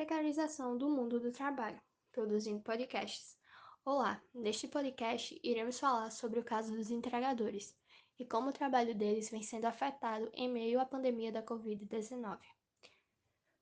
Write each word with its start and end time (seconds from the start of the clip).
precarização 0.00 0.78
do 0.78 0.88
mundo 0.88 1.20
do 1.20 1.30
trabalho, 1.30 1.78
produzindo 2.10 2.62
podcasts. 2.62 3.36
Olá, 3.84 4.18
neste 4.32 4.66
podcast 4.66 5.38
iremos 5.44 5.78
falar 5.78 6.10
sobre 6.10 6.40
o 6.40 6.42
caso 6.42 6.74
dos 6.74 6.90
entregadores 6.90 7.76
e 8.18 8.24
como 8.24 8.48
o 8.48 8.52
trabalho 8.52 8.94
deles 8.94 9.28
vem 9.28 9.42
sendo 9.42 9.66
afetado 9.66 10.30
em 10.32 10.48
meio 10.48 10.80
à 10.80 10.86
pandemia 10.86 11.30
da 11.30 11.42
Covid-19. 11.42 12.38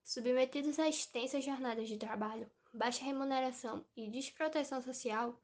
Submetidos 0.04 0.78
a 0.78 0.88
extensas 0.88 1.44
jornadas 1.44 1.88
de 1.88 1.96
trabalho, 1.96 2.48
baixa 2.72 3.04
remuneração 3.04 3.84
e 3.96 4.08
desproteção 4.08 4.80
social, 4.80 5.42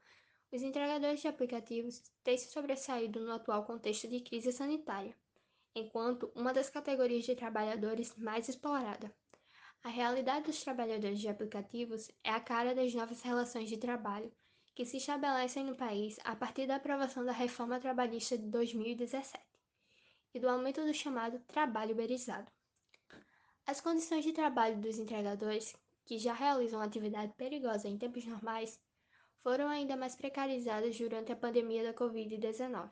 os 0.53 0.63
entregadores 0.63 1.21
de 1.21 1.27
aplicativos 1.27 2.05
têm 2.23 2.39
se 2.39 2.53
sobressaído 2.53 3.19
no 3.19 3.33
atual 3.33 3.65
contexto 3.65 4.07
de 4.07 4.21
crise 4.21 4.53
sanitária, 4.53 5.19
enquanto 5.75 6.31
uma 6.37 6.53
das 6.53 6.71
categorias 6.71 7.25
de 7.25 7.35
trabalhadores 7.35 8.15
mais 8.17 8.49
explorada. 8.49 9.13
A 9.85 9.91
realidade 9.91 10.47
dos 10.47 10.65
trabalhadores 10.65 11.21
de 11.21 11.29
aplicativos 11.29 12.11
é 12.25 12.31
a 12.31 12.41
cara 12.41 12.75
das 12.75 12.95
novas 12.95 13.21
relações 13.21 13.69
de 13.69 13.77
trabalho 13.77 14.33
que 14.75 14.87
se 14.87 14.97
estabelecem 14.97 15.63
no 15.63 15.77
país 15.77 16.19
a 16.25 16.35
partir 16.35 16.67
da 16.67 16.77
aprovação 16.77 17.23
da 17.23 17.33
reforma 17.33 17.79
trabalhista 17.79 18.39
de 18.39 18.47
2017 18.47 19.39
e 20.33 20.41
do 20.41 20.49
aumento 20.49 20.83
do 20.83 20.95
chamado 20.95 21.39
trabalho 21.41 21.93
uberizado. 21.93 22.51
As 23.67 23.83
condições 23.83 24.25
de 24.25 24.33
trabalho 24.33 24.81
dos 24.81 24.99
entregadores, 24.99 25.77
que 26.07 26.19
já 26.19 26.33
realizam 26.33 26.81
atividade 26.81 27.35
perigosa 27.35 27.87
em 27.87 27.99
tempos 27.99 28.25
normais, 28.25 28.81
foram 29.43 29.69
ainda 29.69 29.99
mais 29.99 30.17
precarizadas 30.17 30.97
durante 30.97 31.31
a 31.31 31.37
pandemia 31.37 31.85
da 31.85 31.93
Covid-19, 31.93 32.91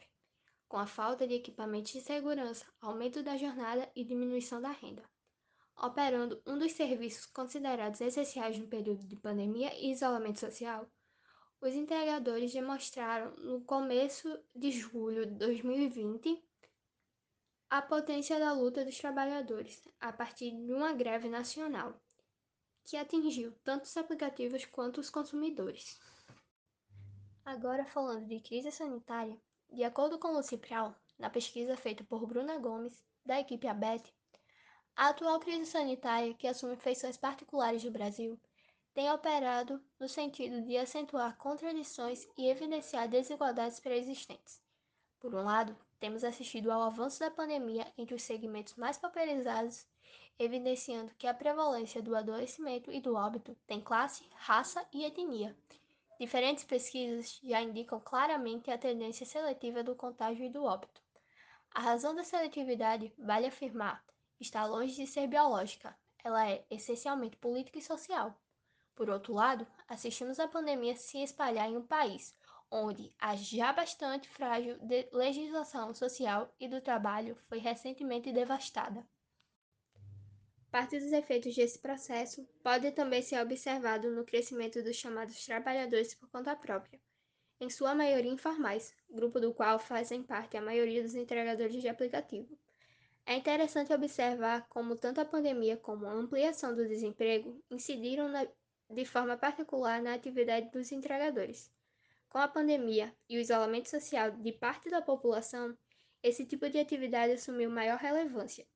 com 0.69 0.77
a 0.77 0.87
falta 0.87 1.27
de 1.27 1.37
equipamentos 1.37 1.93
de 1.93 2.03
segurança, 2.03 2.67
aumento 2.83 3.23
da 3.23 3.39
jornada 3.39 3.91
e 3.97 4.05
diminuição 4.05 4.61
da 4.61 4.73
renda 4.73 5.03
operando 5.77 6.43
um 6.47 6.59
dos 6.59 6.73
serviços 6.73 7.27
considerados 7.27 8.01
essenciais 8.01 8.59
no 8.59 8.69
período 8.69 9.07
de 9.07 9.17
pandemia 9.17 9.73
e 9.75 9.91
isolamento 9.91 10.41
social, 10.41 10.91
os 11.61 11.75
entregadores 11.75 12.53
demonstraram 12.53 13.35
no 13.37 13.65
começo 13.65 14.29
de 14.55 14.71
julho 14.71 15.25
de 15.27 15.35
2020 15.35 16.43
a 17.71 17.81
potência 17.81 18.39
da 18.39 18.53
luta 18.53 18.85
dos 18.85 18.99
trabalhadores 18.99 19.89
a 20.01 20.13
partir 20.13 20.51
de 20.51 20.73
uma 20.73 20.93
greve 20.93 21.29
nacional 21.29 21.99
que 22.85 22.97
atingiu 22.97 23.55
tanto 23.65 23.85
os 23.85 23.97
aplicativos 23.97 24.65
quanto 24.65 25.01
os 25.01 25.09
consumidores. 25.09 25.99
Agora 27.45 27.85
falando 27.85 28.27
de 28.27 28.41
crise 28.41 28.71
sanitária, 28.71 29.41
de 29.71 29.85
acordo 29.85 30.19
com 30.19 30.33
Luci 30.33 30.59
Prial, 30.59 30.95
na 31.19 31.31
pesquisa 31.31 31.77
feita 31.77 32.05
por 32.05 32.27
Bruna 32.27 32.59
Gomes, 32.59 33.03
da 33.25 33.41
equipe 33.41 33.67
ABET, 33.67 34.13
a 34.95 35.09
atual 35.09 35.41
crise 35.41 35.67
sanitária, 35.67 36.35
que 36.35 36.47
assume 36.47 36.77
feições 36.77 37.17
particulares 37.17 37.83
do 37.83 37.91
Brasil, 37.91 38.39
tem 38.95 39.11
operado 39.11 39.83
no 39.99 40.09
sentido 40.09 40.61
de 40.63 40.77
acentuar 40.77 41.37
contradições 41.39 42.29
e 42.37 42.49
evidenciar 42.49 43.09
desigualdades 43.09 43.81
pré-existentes. 43.81 44.61
Por 45.19 45.35
um 45.35 45.43
lado, 45.43 45.77
temos 45.99 46.25
assistido 46.25 46.71
ao 46.71 46.83
avanço 46.83 47.21
da 47.21 47.31
pandemia 47.31 47.91
entre 47.97 48.15
os 48.15 48.23
segmentos 48.23 48.75
mais 48.75 48.99
pauperizados, 48.99 49.87
evidenciando 50.39 51.15
que 51.17 51.27
a 51.27 51.33
prevalência 51.33 52.03
do 52.03 52.15
adoecimento 52.15 52.93
e 52.93 53.01
do 53.01 53.15
óbito 53.15 53.57
tem 53.67 53.81
classe, 53.81 54.29
raça 54.35 54.87
e 54.93 55.05
etnia. 55.05 55.57
Diferentes 56.21 56.65
pesquisas 56.65 57.41
já 57.43 57.63
indicam 57.63 57.99
claramente 57.99 58.71
a 58.71 58.77
tendência 58.77 59.25
seletiva 59.25 59.83
do 59.83 59.95
contágio 59.95 60.45
e 60.45 60.51
do 60.51 60.65
óbito. 60.65 61.01
A 61.71 61.81
razão 61.81 62.15
da 62.15 62.23
seletividade, 62.23 63.13
vale 63.17 63.47
afirmar, 63.47 64.05
está 64.43 64.67
longe 64.67 64.95
de 64.95 65.07
ser 65.07 65.27
biológica, 65.27 65.97
ela 66.23 66.49
é 66.49 66.65
essencialmente 66.71 67.37
política 67.37 67.79
e 67.79 67.83
social. 67.83 68.39
Por 68.95 69.09
outro 69.09 69.33
lado, 69.33 69.67
assistimos 69.89 70.39
a 70.39 70.47
pandemia 70.47 70.95
se 70.97 71.23
espalhar 71.23 71.69
em 71.69 71.77
um 71.77 71.87
país 71.87 72.37
onde 72.73 73.13
a 73.19 73.37
já 73.37 73.71
bastante 73.71 74.27
frágil 74.27 74.79
legislação 75.13 75.95
social 75.95 76.51
e 76.59 76.67
do 76.67 76.81
trabalho 76.81 77.37
foi 77.47 77.59
recentemente 77.59 78.33
devastada. 78.33 79.07
Parte 80.71 80.99
dos 80.99 81.13
efeitos 81.13 81.55
desse 81.55 81.79
processo 81.79 82.49
pode 82.63 82.91
também 82.93 83.21
ser 83.21 83.39
observado 83.43 84.11
no 84.11 84.25
crescimento 84.25 84.83
dos 84.83 84.97
chamados 84.97 85.45
trabalhadores 85.45 86.15
por 86.15 86.31
conta 86.31 86.57
própria, 86.57 86.99
em 87.61 87.69
sua 87.69 87.95
maioria 87.95 88.33
informais, 88.33 88.95
grupo 89.11 89.39
do 89.39 89.53
qual 89.53 89.79
fazem 89.79 90.23
parte 90.23 90.57
a 90.57 90.63
maioria 90.63 91.03
dos 91.03 91.15
entregadores 91.15 91.79
de 91.79 91.89
aplicativo. 91.89 92.59
É 93.25 93.37
interessante 93.37 93.93
observar 93.93 94.67
como 94.69 94.97
tanto 94.97 95.21
a 95.21 95.25
pandemia 95.25 95.77
como 95.77 96.07
a 96.07 96.13
ampliação 96.13 96.75
do 96.75 96.89
desemprego 96.89 97.63
incidiram 97.71 98.29
na, 98.29 98.47
de 98.91 99.05
forma 99.05 99.37
particular 99.37 100.03
na 100.03 100.15
atividade 100.15 100.71
dos 100.71 100.91
entregadores. 100.91 101.71
Com 102.29 102.39
a 102.39 102.49
pandemia 102.49 103.15
e 103.29 103.37
o 103.37 103.41
isolamento 103.41 103.89
social 103.89 104.33
de 104.33 104.53
parte 104.53 104.91
da 104.91 105.01
população, 105.01 105.77
esse 106.23 106.45
tipo 106.45 106.69
de 106.69 106.79
atividade 106.79 107.35
assumiu 107.35 107.71
maior 107.71 107.99
relevância. 107.99 108.67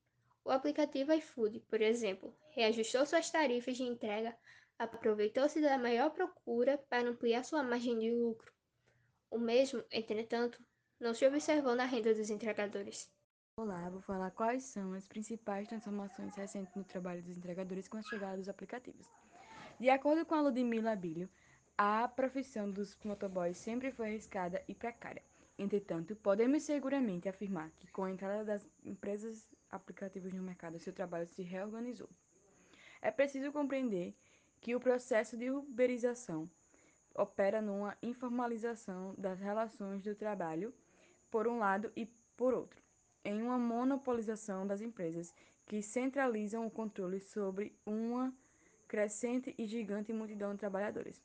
O 0.44 0.50
aplicativo 0.50 1.12
iFood, 1.12 1.60
por 1.68 1.80
exemplo, 1.80 2.32
reajustou 2.50 3.04
suas 3.04 3.28
tarifas 3.28 3.76
de 3.76 3.82
entrega, 3.82 4.36
aproveitou-se 4.78 5.60
da 5.60 5.76
maior 5.76 6.10
procura 6.10 6.78
para 6.88 7.08
ampliar 7.08 7.44
sua 7.44 7.64
margem 7.64 7.98
de 7.98 8.12
lucro. 8.12 8.52
O 9.28 9.38
mesmo, 9.38 9.82
entretanto, 9.90 10.64
não 11.00 11.14
se 11.14 11.26
observou 11.26 11.74
na 11.74 11.84
renda 11.84 12.14
dos 12.14 12.30
entregadores. 12.30 13.10
Olá, 13.58 13.88
vou 13.88 14.02
falar 14.02 14.30
quais 14.32 14.64
são 14.64 14.92
as 14.92 15.08
principais 15.08 15.66
transformações 15.66 16.36
recentes 16.36 16.74
no 16.74 16.84
trabalho 16.84 17.22
dos 17.22 17.38
entregadores 17.38 17.88
com 17.88 17.96
a 17.96 18.02
chegada 18.02 18.36
dos 18.36 18.50
aplicativos. 18.50 19.10
De 19.80 19.88
acordo 19.88 20.26
com 20.26 20.34
a 20.34 20.42
Ludmila 20.42 20.94
Bilho, 20.94 21.26
a 21.78 22.06
profissão 22.06 22.70
dos 22.70 22.94
motoboys 23.02 23.56
sempre 23.56 23.90
foi 23.90 24.08
arriscada 24.08 24.62
e 24.68 24.74
precária. 24.74 25.22
Entretanto, 25.58 26.14
podemos 26.16 26.64
seguramente 26.64 27.30
afirmar 27.30 27.70
que 27.80 27.86
com 27.86 28.04
a 28.04 28.10
entrada 28.10 28.44
das 28.44 28.68
empresas 28.84 29.48
aplicativos 29.70 30.34
no 30.34 30.42
mercado, 30.42 30.78
seu 30.78 30.92
trabalho 30.92 31.26
se 31.26 31.42
reorganizou. 31.42 32.10
É 33.00 33.10
preciso 33.10 33.50
compreender 33.52 34.14
que 34.60 34.74
o 34.74 34.80
processo 34.80 35.34
de 35.34 35.50
uberização 35.50 36.46
opera 37.14 37.62
numa 37.62 37.96
informalização 38.02 39.14
das 39.16 39.40
relações 39.40 40.02
do 40.02 40.14
trabalho, 40.14 40.74
por 41.30 41.48
um 41.48 41.58
lado, 41.58 41.90
e 41.96 42.04
por 42.36 42.52
outro 42.52 42.85
em 43.26 43.42
uma 43.42 43.58
monopolização 43.58 44.64
das 44.64 44.80
empresas, 44.80 45.34
que 45.66 45.82
centralizam 45.82 46.64
o 46.64 46.70
controle 46.70 47.18
sobre 47.18 47.76
uma 47.84 48.32
crescente 48.86 49.52
e 49.58 49.66
gigante 49.66 50.12
multidão 50.12 50.52
de 50.52 50.60
trabalhadores. 50.60 51.20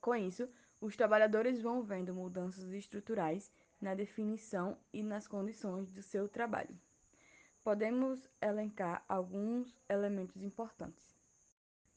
Com 0.00 0.16
isso, 0.16 0.48
os 0.80 0.96
trabalhadores 0.96 1.62
vão 1.62 1.82
vendo 1.82 2.12
mudanças 2.12 2.72
estruturais 2.72 3.52
na 3.80 3.94
definição 3.94 4.76
e 4.92 5.00
nas 5.00 5.28
condições 5.28 5.88
do 5.88 6.02
seu 6.02 6.28
trabalho. 6.28 6.76
Podemos 7.62 8.28
elencar 8.42 9.04
alguns 9.08 9.78
elementos 9.88 10.42
importantes. 10.42 11.16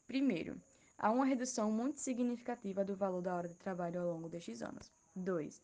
Primeiro, 0.06 0.60
há 0.96 1.10
uma 1.10 1.24
redução 1.24 1.72
muito 1.72 1.98
significativa 1.98 2.84
do 2.84 2.94
valor 2.94 3.20
da 3.20 3.34
hora 3.34 3.48
de 3.48 3.56
trabalho 3.56 4.00
ao 4.00 4.12
longo 4.12 4.28
destes 4.28 4.62
anos. 4.62 4.92
2 5.16 5.60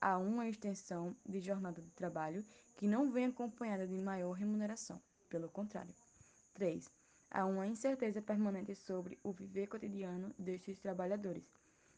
a 0.00 0.16
uma 0.16 0.48
extensão 0.48 1.14
de 1.28 1.40
jornada 1.40 1.82
de 1.82 1.90
trabalho 1.90 2.44
que 2.76 2.86
não 2.86 3.10
vem 3.10 3.26
acompanhada 3.26 3.86
de 3.86 3.98
maior 3.98 4.32
remuneração. 4.32 5.00
Pelo 5.28 5.48
contrário. 5.48 5.94
3. 6.54 6.90
Há 7.30 7.44
uma 7.44 7.66
incerteza 7.66 8.20
permanente 8.20 8.74
sobre 8.74 9.18
o 9.22 9.32
viver 9.32 9.66
cotidiano 9.66 10.34
destes 10.38 10.78
trabalhadores. 10.78 11.44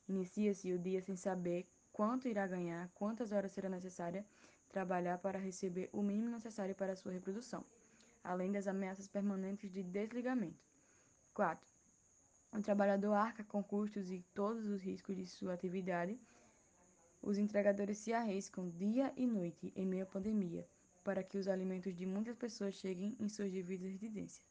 Inicia-se 0.09 0.73
o 0.73 0.79
dia 0.79 1.01
sem 1.01 1.17
saber 1.17 1.67
quanto 1.93 2.29
irá 2.29 2.47
ganhar, 2.47 2.91
quantas 2.95 3.33
horas 3.33 3.53
será 3.53 3.69
necessária 3.69 4.27
trabalhar 4.69 5.19
para 5.19 5.39
receber 5.39 5.89
o 5.93 6.03
mínimo 6.03 6.31
necessário 6.31 6.75
para 6.75 6.97
sua 6.97 7.13
reprodução, 7.13 7.65
além 8.25 8.51
das 8.51 8.67
ameaças 8.67 9.07
permanentes 9.07 9.71
de 9.71 9.83
desligamento. 9.83 10.59
4. 11.33 11.67
O 12.53 12.61
trabalhador 12.61 13.15
arca 13.15 13.45
com 13.45 13.63
custos 13.63 14.11
e 14.11 14.23
todos 14.35 14.67
os 14.67 14.83
riscos 14.83 15.17
de 15.17 15.27
sua 15.27 15.55
atividade 15.55 16.19
os 17.23 17.39
entregadores 17.39 17.99
se 17.99 18.13
arriscam 18.13 18.69
dia 18.69 19.13
e 19.17 19.27
noite 19.27 19.73
em 19.77 19.87
meio 19.87 20.03
à 20.03 20.07
pandemia 20.07 20.67
para 21.05 21.23
que 21.23 21.39
os 21.39 21.49
alimentos 21.49 21.95
de 21.95 22.05
muitas 22.05 22.37
pessoas 22.37 22.75
cheguem 22.75 23.17
em 23.19 23.29
suas 23.29 23.51
devidas 23.53 23.91
residências. 23.91 24.47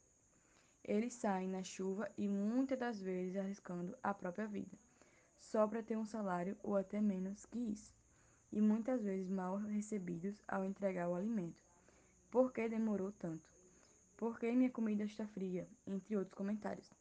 Eles 0.84 1.14
saem 1.14 1.48
na 1.48 1.64
chuva 1.64 2.10
e 2.18 2.28
muitas 2.28 2.80
das 2.80 3.02
vezes 3.02 3.36
arriscando 3.38 3.96
a 4.02 4.14
própria 4.14 4.48
vida, 4.48 4.78
só 5.40 5.68
para 5.68 5.84
ter 5.84 5.98
um 5.98 6.06
salário 6.06 6.58
ou 6.64 6.76
até 6.76 7.00
menos 7.00 7.46
que 7.46 7.60
isso, 7.60 7.94
e 8.52 8.60
muitas 8.60 9.04
vezes 9.04 9.30
mal 9.30 9.58
recebidos 9.58 10.42
ao 10.48 10.66
entregar 10.66 11.08
o 11.08 11.16
alimento. 11.16 11.64
Por 12.30 12.52
que 12.52 12.68
demorou 12.68 13.12
tanto? 13.12 13.46
Por 14.18 14.40
que 14.40 14.52
minha 14.52 14.70
comida 14.70 15.04
está 15.04 15.28
fria? 15.28 15.68
Entre 15.86 16.16
outros 16.16 16.36
comentários. 16.36 16.92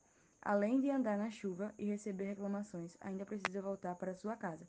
Além 0.43 0.81
de 0.81 0.90
andar 0.90 1.19
na 1.19 1.31
chuva 1.31 1.75
e 1.78 1.84
receber 1.84 2.25
reclamações, 2.25 2.96
ainda 3.00 3.26
precisa 3.26 3.61
voltar 3.61 3.94
para 3.94 4.14
sua 4.14 4.37
casa 4.37 4.66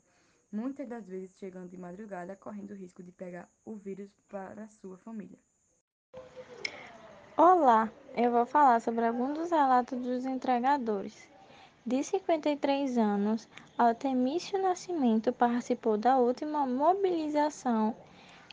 muitas 0.52 0.86
das 0.86 1.08
vezes 1.08 1.36
chegando 1.38 1.70
de 1.70 1.78
madrugada, 1.78 2.36
correndo 2.36 2.72
o 2.72 2.76
risco 2.76 3.02
de 3.02 3.10
pegar 3.10 3.48
o 3.64 3.74
vírus 3.74 4.10
para 4.28 4.68
sua 4.68 4.98
família. 4.98 5.38
Olá, 7.36 7.90
eu 8.14 8.30
vou 8.30 8.44
falar 8.44 8.80
sobre 8.80 9.06
alguns 9.06 9.38
dos 9.38 9.50
relatos 9.50 9.98
dos 9.98 10.26
entregadores. 10.26 11.26
De 11.84 12.04
53 12.04 12.98
anos, 12.98 13.48
Altemício 13.76 14.60
Nascimento 14.62 15.32
participou 15.32 15.96
da 15.96 16.18
última 16.18 16.66
mobilização 16.66 17.96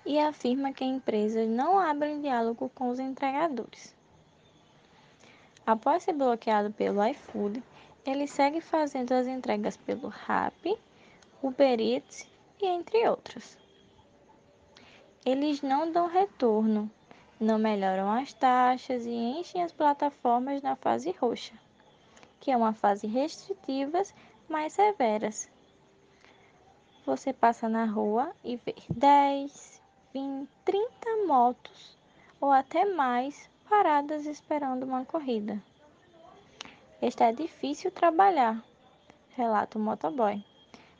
e 0.05 0.17
afirma 0.17 0.71
que 0.71 0.85
empresas 0.85 1.47
não 1.47 1.77
abrem 1.77 2.21
diálogo 2.21 2.71
com 2.73 2.89
os 2.89 2.99
entregadores. 2.99 3.93
Após 5.67 6.03
ser 6.03 6.13
bloqueado 6.13 6.71
pelo 6.71 7.05
iFood, 7.05 7.61
ele 8.05 8.25
segue 8.25 8.61
fazendo 8.61 9.11
as 9.11 9.27
entregas 9.27 9.77
pelo 9.77 10.07
Rappi, 10.07 10.75
Uber 11.41 11.79
Eats 11.79 12.27
e 12.61 12.67
entre 12.67 13.07
outros. 13.07 13.57
Eles 15.25 15.61
não 15.61 15.89
dão 15.89 16.05
retorno, 16.05 16.91
não 17.39 17.57
melhoram 17.57 18.11
as 18.11 18.33
taxas 18.33 19.05
e 19.05 19.09
enchem 19.09 19.63
as 19.63 19.71
plataformas 19.71 20.61
na 20.61 20.75
fase 20.75 21.15
roxa, 21.17 21.53
que 22.41 22.51
é 22.51 22.57
uma 22.57 22.73
fase 22.73 23.07
restritivas 23.07 24.13
mais 24.49 24.73
severas. 24.73 25.49
Você 27.05 27.31
passa 27.31 27.69
na 27.69 27.85
rua 27.85 28.33
e 28.43 28.57
vê 28.57 28.75
10, 28.89 29.81
20, 30.13 30.49
30 30.65 31.25
motos 31.25 31.97
ou 32.41 32.51
até 32.51 32.83
mais 32.83 33.49
paradas 33.69 34.25
esperando 34.25 34.83
uma 34.83 35.05
corrida. 35.05 35.63
Está 37.01 37.31
difícil 37.31 37.91
trabalhar, 37.91 38.61
relata 39.37 39.77
o 39.77 39.81
motoboy, 39.81 40.43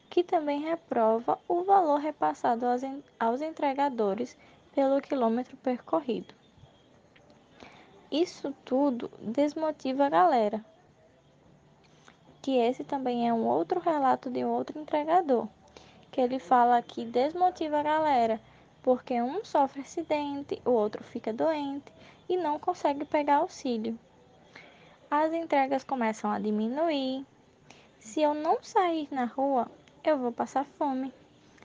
que 0.09 0.23
também 0.23 0.61
reprova 0.61 1.37
o 1.47 1.63
valor 1.63 1.99
repassado 1.99 2.65
aos, 2.65 2.81
aos 3.19 3.41
entregadores 3.41 4.37
pelo 4.73 5.01
quilômetro 5.01 5.55
percorrido. 5.57 6.33
Isso 8.11 8.53
tudo 8.65 9.11
desmotiva 9.21 10.05
a 10.05 10.09
galera. 10.09 10.65
Que 12.41 12.57
esse 12.57 12.83
também 12.83 13.27
é 13.27 13.33
um 13.33 13.45
outro 13.45 13.79
relato 13.79 14.29
de 14.29 14.43
um 14.43 14.49
outro 14.49 14.79
entregador, 14.79 15.47
que 16.11 16.19
ele 16.19 16.39
fala 16.39 16.81
que 16.81 17.05
desmotiva 17.05 17.79
a 17.79 17.83
galera, 17.83 18.41
porque 18.81 19.21
um 19.21 19.43
sofre 19.45 19.81
acidente, 19.81 20.61
o 20.65 20.71
outro 20.71 21.03
fica 21.03 21.31
doente 21.31 21.91
e 22.27 22.35
não 22.37 22.57
consegue 22.57 23.05
pegar 23.05 23.37
auxílio 23.37 23.99
as 25.11 25.33
entregas 25.33 25.83
começam 25.83 26.31
a 26.31 26.37
diminuir. 26.37 27.25
Se 27.99 28.21
eu 28.21 28.35
não 28.35 28.61
sair 28.61 29.07
na 29.11 29.25
rua, 29.25 29.69
eu 30.07 30.17
vou 30.17 30.31
passar 30.31 30.65
fome. 30.77 31.11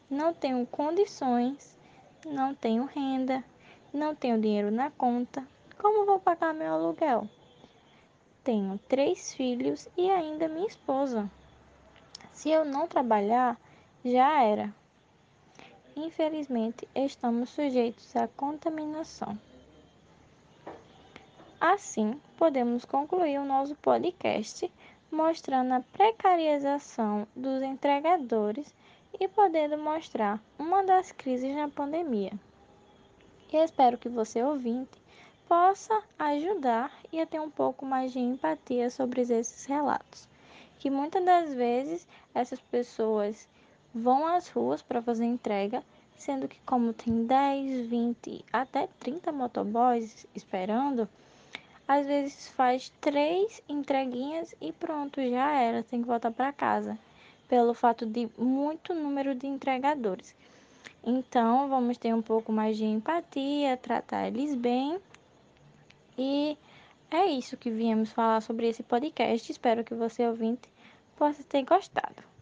Não 0.08 0.32
tenho 0.32 0.66
condições, 0.66 1.76
não 2.24 2.54
tenho 2.54 2.86
renda, 2.86 3.44
não 3.92 4.14
tenho 4.14 4.40
dinheiro 4.40 4.70
na 4.70 4.90
conta. 4.90 5.46
Como 5.78 6.06
vou 6.06 6.18
pagar 6.18 6.54
meu 6.54 6.72
aluguel? 6.72 7.28
Tenho 8.42 8.78
três 8.88 9.34
filhos 9.34 9.88
e 9.96 10.10
ainda 10.10 10.48
minha 10.48 10.66
esposa. 10.66 11.30
Se 12.32 12.50
eu 12.50 12.64
não 12.64 12.88
trabalhar, 12.88 13.58
já 14.04 14.42
era. 14.42 14.74
Infelizmente, 15.96 16.88
estamos 16.94 17.50
sujeitos 17.50 18.16
à 18.16 18.26
contaminação. 18.26 19.38
Assim, 21.60 22.20
podemos 22.36 22.84
concluir 22.84 23.38
o 23.38 23.44
nosso 23.44 23.74
podcast 23.76 24.70
mostrando 25.10 25.72
a 25.72 25.80
precarização 25.92 27.26
dos 27.34 27.62
entregadores 27.62 28.74
e 29.18 29.28
podendo 29.28 29.78
mostrar 29.78 30.40
uma 30.58 30.82
das 30.82 31.12
crises 31.12 31.54
na 31.54 31.68
pandemia. 31.68 32.32
E 33.52 33.56
espero 33.56 33.96
que 33.96 34.08
você, 34.08 34.42
ouvinte, 34.42 35.00
possa 35.48 36.02
ajudar 36.18 36.90
e 37.12 37.24
ter 37.24 37.40
um 37.40 37.48
pouco 37.48 37.86
mais 37.86 38.12
de 38.12 38.18
empatia 38.18 38.90
sobre 38.90 39.20
esses 39.20 39.64
relatos. 39.66 40.28
Que 40.80 40.90
muitas 40.90 41.24
das 41.24 41.54
vezes 41.54 42.04
essas 42.34 42.60
pessoas 42.60 43.48
vão 43.94 44.26
às 44.26 44.48
ruas 44.48 44.82
para 44.82 45.00
fazer 45.00 45.24
entrega, 45.24 45.84
sendo 46.16 46.48
que 46.48 46.58
como 46.66 46.92
tem 46.92 47.24
10, 47.24 47.86
20, 47.86 48.44
até 48.52 48.88
30 48.98 49.30
motoboys 49.30 50.26
esperando, 50.34 51.08
às 51.86 52.06
vezes 52.06 52.48
faz 52.48 52.90
três 53.00 53.62
entreguinhas 53.68 54.54
e 54.60 54.72
pronto, 54.72 55.20
já 55.20 55.58
era, 55.58 55.82
tem 55.82 56.00
que 56.00 56.06
voltar 56.06 56.30
para 56.30 56.52
casa, 56.52 56.98
pelo 57.48 57.74
fato 57.74 58.06
de 58.06 58.28
muito 58.38 58.94
número 58.94 59.34
de 59.34 59.46
entregadores. 59.46 60.34
Então, 61.04 61.68
vamos 61.68 61.98
ter 61.98 62.14
um 62.14 62.22
pouco 62.22 62.50
mais 62.50 62.76
de 62.76 62.84
empatia, 62.84 63.76
tratar 63.76 64.26
eles 64.26 64.54
bem. 64.54 64.98
E 66.16 66.56
é 67.10 67.26
isso 67.26 67.56
que 67.58 67.70
viemos 67.70 68.10
falar 68.10 68.40
sobre 68.40 68.68
esse 68.68 68.82
podcast. 68.82 69.52
Espero 69.52 69.84
que 69.84 69.94
você 69.94 70.26
ouvinte 70.26 70.68
possa 71.16 71.42
ter 71.44 71.62
gostado. 71.62 72.33